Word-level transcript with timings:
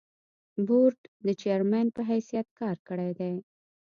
بورډ 0.65 0.99
د 1.25 1.27
چېرمين 1.41 1.87
پۀ 1.95 2.01
حېثيت 2.09 2.47
کار 2.59 2.77
کړے 2.87 3.09
دے۔ 3.19 3.31